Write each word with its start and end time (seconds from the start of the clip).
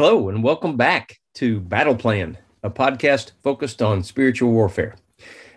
Hello, 0.00 0.28
and 0.28 0.44
welcome 0.44 0.76
back 0.76 1.18
to 1.34 1.58
Battle 1.58 1.96
Plan, 1.96 2.38
a 2.62 2.70
podcast 2.70 3.32
focused 3.42 3.82
on 3.82 4.04
spiritual 4.04 4.52
warfare. 4.52 4.94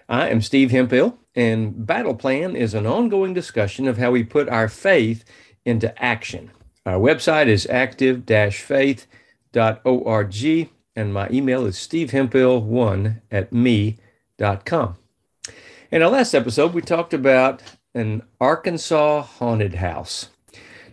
I 0.10 0.29
am 0.29 0.42
Steve 0.42 0.71
Hemphill, 0.71 1.20
and 1.36 1.86
Battle 1.86 2.16
Plan 2.16 2.56
is 2.56 2.74
an 2.74 2.88
ongoing 2.88 3.35
discussion 3.35 3.88
of 3.88 4.00
how 4.00 4.09
we 4.09 4.24
put 4.24 4.50
our 4.50 4.67
faith 4.67 5.24
into 5.64 5.93
action. 6.04 6.50
Our 6.88 6.98
website 6.98 7.50
is 7.50 7.67
active 7.67 8.23
faith.org, 8.25 9.14
and 10.95 11.13
my 11.13 11.29
email 11.29 11.67
is 11.67 11.75
stevehemphill1 11.75 13.21
at 13.29 13.53
me.com. 13.53 14.95
In 15.91 16.01
our 16.01 16.09
last 16.09 16.33
episode, 16.33 16.73
we 16.73 16.81
talked 16.81 17.13
about 17.13 17.61
an 17.93 18.23
Arkansas 18.39 19.21
haunted 19.21 19.75
house. 19.75 20.29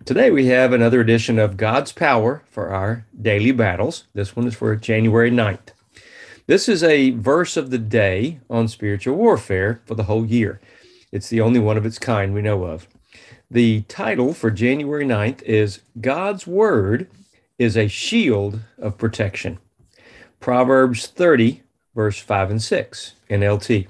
Today 0.08 0.30
we 0.30 0.46
have 0.46 0.72
another 0.72 1.02
edition 1.02 1.38
of 1.38 1.58
God's 1.58 1.92
Power 1.92 2.42
for 2.48 2.70
our 2.70 3.04
daily 3.20 3.52
battles. 3.52 4.04
This 4.14 4.34
one 4.34 4.46
is 4.46 4.54
for 4.54 4.74
January 4.74 5.30
9th. 5.30 5.74
This 6.46 6.66
is 6.66 6.82
a 6.82 7.10
verse 7.10 7.58
of 7.58 7.68
the 7.68 7.76
day 7.76 8.40
on 8.48 8.68
spiritual 8.68 9.16
warfare 9.16 9.82
for 9.84 9.96
the 9.96 10.04
whole 10.04 10.24
year. 10.24 10.62
It's 11.12 11.28
the 11.28 11.42
only 11.42 11.60
one 11.60 11.76
of 11.76 11.84
its 11.84 11.98
kind 11.98 12.32
we 12.32 12.40
know 12.40 12.64
of. 12.64 12.88
The 13.50 13.82
title 13.82 14.32
for 14.32 14.50
January 14.50 15.04
9th 15.04 15.42
is 15.42 15.80
God's 16.00 16.46
Word 16.46 17.10
is 17.58 17.76
a 17.76 17.86
Shield 17.86 18.60
of 18.78 18.96
Protection. 18.96 19.58
Proverbs 20.40 21.06
30, 21.06 21.62
verse 21.94 22.18
5 22.18 22.50
and 22.52 22.62
6, 22.62 23.12
NLT. 23.28 23.88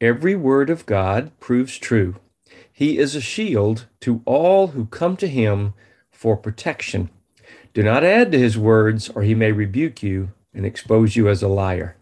Every 0.00 0.36
word 0.36 0.70
of 0.70 0.86
God 0.86 1.32
proves 1.40 1.78
true 1.78 2.14
he 2.76 2.98
is 2.98 3.14
a 3.16 3.22
shield 3.22 3.86
to 4.00 4.20
all 4.26 4.66
who 4.66 4.84
come 4.84 5.16
to 5.16 5.28
him 5.28 5.72
for 6.10 6.36
protection. 6.36 7.08
Do 7.72 7.82
not 7.82 8.04
add 8.04 8.30
to 8.32 8.38
his 8.38 8.58
words, 8.58 9.08
or 9.08 9.22
he 9.22 9.34
may 9.34 9.50
rebuke 9.50 10.02
you 10.02 10.32
and 10.52 10.66
expose 10.66 11.16
you 11.16 11.26
as 11.26 11.42
a 11.42 11.48
liar. 11.48 11.96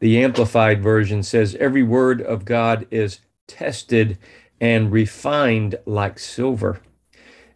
The 0.00 0.20
Amplified 0.24 0.82
Version 0.82 1.22
says, 1.22 1.54
Every 1.60 1.84
word 1.84 2.20
of 2.20 2.44
God 2.44 2.84
is 2.90 3.20
tested 3.46 4.18
and 4.60 4.90
refined 4.90 5.76
like 5.86 6.18
silver. 6.18 6.80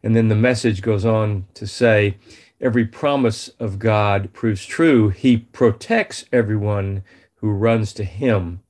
And 0.00 0.14
then 0.14 0.28
the 0.28 0.36
message 0.36 0.82
goes 0.82 1.04
on 1.04 1.46
to 1.54 1.66
say, 1.66 2.18
Every 2.60 2.84
promise 2.84 3.48
of 3.58 3.80
God 3.80 4.32
proves 4.32 4.64
true. 4.64 5.08
He 5.08 5.36
protects 5.36 6.26
everyone 6.32 7.02
who 7.38 7.50
runs 7.50 7.92
to 7.94 8.04
him 8.04 8.60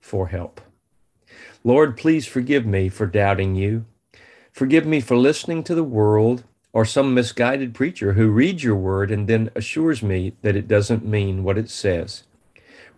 for 0.00 0.28
help. 0.28 0.62
Lord, 1.62 1.96
please 1.96 2.26
forgive 2.26 2.66
me 2.66 2.88
for 2.88 3.06
doubting 3.06 3.54
you. 3.54 3.86
Forgive 4.52 4.86
me 4.86 5.00
for 5.00 5.16
listening 5.16 5.64
to 5.64 5.74
the 5.74 5.84
world 5.84 6.44
or 6.72 6.84
some 6.84 7.14
misguided 7.14 7.72
preacher 7.74 8.12
who 8.12 8.30
reads 8.30 8.62
your 8.62 8.76
word 8.76 9.10
and 9.10 9.26
then 9.26 9.50
assures 9.54 10.02
me 10.02 10.34
that 10.42 10.56
it 10.56 10.68
doesn't 10.68 11.04
mean 11.04 11.42
what 11.42 11.56
it 11.56 11.70
says. 11.70 12.24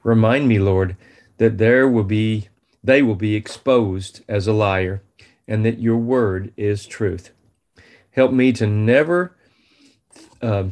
Remind 0.03 0.49
me, 0.49 0.59
Lord, 0.59 0.97
that 1.39 1.59
there 1.59 1.89
will 1.89 2.05
be 2.05 2.49
they 2.83 3.03
will 3.03 3.17
be 3.17 3.35
exposed 3.35 4.23
as 4.29 4.47
a 4.47 4.53
liar 4.53 5.03
and 5.49 5.65
that 5.65 5.81
your 5.81 5.97
word 5.97 6.53
is 6.57 6.87
truth. 6.87 7.33
Help 8.13 8.33
me 8.33 8.53
to 8.53 8.67
never 8.67 9.37
uh, 10.41 10.65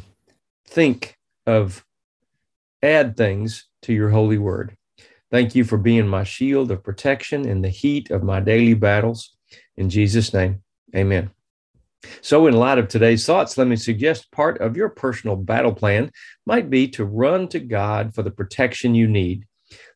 think 0.65 1.17
of 1.45 1.85
add 2.81 3.17
things 3.17 3.65
to 3.81 3.93
your 3.93 4.09
holy 4.09 4.37
word. 4.37 4.75
Thank 5.31 5.55
you 5.55 5.63
for 5.63 5.77
being 5.77 6.07
my 6.07 6.23
shield 6.23 6.71
of 6.71 6.83
protection 6.83 7.47
in 7.47 7.61
the 7.61 7.69
heat 7.69 8.11
of 8.11 8.23
my 8.23 8.39
daily 8.39 8.73
battles. 8.73 9.35
In 9.75 9.89
Jesus' 9.89 10.33
name, 10.33 10.61
amen. 10.95 11.31
So, 12.21 12.45
in 12.45 12.53
light 12.53 12.77
of 12.77 12.87
today's 12.87 13.25
thoughts, 13.25 13.57
let 13.57 13.67
me 13.67 13.75
suggest 13.75 14.31
part 14.31 14.59
of 14.61 14.77
your 14.77 14.89
personal 14.89 15.35
battle 15.35 15.73
plan 15.73 16.11
might 16.45 16.69
be 16.69 16.87
to 16.89 17.05
run 17.05 17.47
to 17.49 17.59
God 17.59 18.13
for 18.13 18.21
the 18.21 18.31
protection 18.31 18.93
you 18.93 19.07
need. 19.07 19.45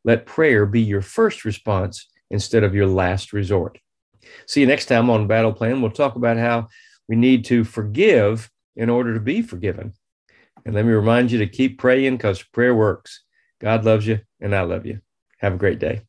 Let 0.03 0.25
prayer 0.25 0.65
be 0.65 0.81
your 0.81 1.01
first 1.01 1.45
response 1.45 2.09
instead 2.31 2.63
of 2.63 2.73
your 2.73 2.87
last 2.87 3.31
resort. 3.31 3.79
See 4.47 4.61
you 4.61 4.67
next 4.67 4.85
time 4.85 5.09
on 5.09 5.27
Battle 5.27 5.53
Plan. 5.53 5.81
We'll 5.81 5.91
talk 5.91 6.15
about 6.15 6.37
how 6.37 6.67
we 7.07 7.15
need 7.15 7.45
to 7.45 7.63
forgive 7.63 8.49
in 8.75 8.89
order 8.89 9.13
to 9.13 9.19
be 9.19 9.41
forgiven. 9.41 9.93
And 10.65 10.75
let 10.75 10.85
me 10.85 10.91
remind 10.91 11.31
you 11.31 11.39
to 11.39 11.47
keep 11.47 11.79
praying 11.79 12.17
because 12.17 12.43
prayer 12.43 12.75
works. 12.75 13.23
God 13.59 13.85
loves 13.85 14.07
you, 14.07 14.19
and 14.39 14.55
I 14.55 14.61
love 14.61 14.85
you. 14.85 15.01
Have 15.39 15.53
a 15.53 15.57
great 15.57 15.79
day. 15.79 16.08